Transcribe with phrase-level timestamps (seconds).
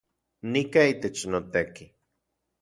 [0.51, 1.85] Nika itech noteki